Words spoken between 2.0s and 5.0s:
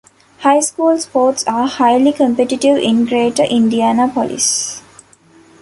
competitive in Greater Indianapolis.